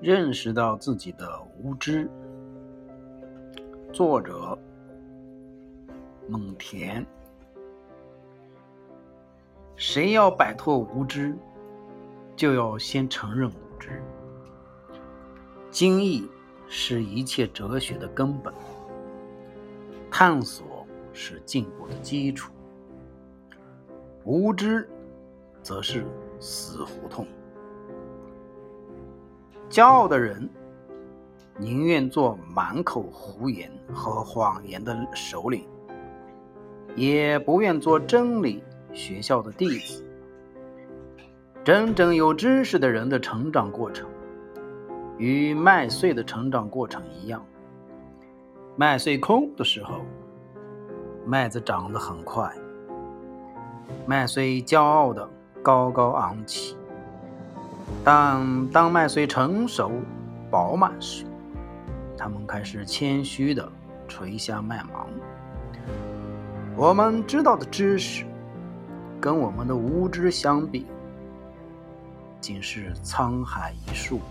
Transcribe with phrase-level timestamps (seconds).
[0.00, 1.28] 认识到自己的
[1.60, 2.08] 无知。
[3.92, 4.56] 作者：
[6.28, 7.04] 蒙田。
[9.74, 11.36] 谁要摆脱无知，
[12.36, 14.00] 就要先承认无知。
[15.70, 16.28] 经义
[16.68, 18.54] 是一切哲学的根本，
[20.12, 22.52] 探索是进步的基础。
[24.24, 24.88] 无知，
[25.60, 26.06] 则是
[26.38, 27.26] 死胡同。
[29.70, 30.48] 骄傲的人
[31.58, 35.66] 宁愿做满口胡言和谎言的首领，
[36.96, 38.62] 也不愿做真理
[38.94, 40.02] 学校的弟子。
[41.62, 44.08] 真正有知识的人的成长过程，
[45.18, 47.44] 与麦穗的成长过程一样。
[48.74, 50.00] 麦穗空的时候，
[51.26, 52.50] 麦子长得很快，
[54.06, 55.28] 麦穗骄傲的
[55.62, 56.77] 高高昂起。
[58.10, 59.92] 但当麦穗成熟、
[60.50, 61.26] 饱满时，
[62.16, 63.70] 他们开始谦虚地
[64.08, 65.06] 垂下麦芒。
[66.74, 68.24] 我们知道的知识，
[69.20, 70.86] 跟我们的无知相比，
[72.40, 74.22] 仅是沧海一粟。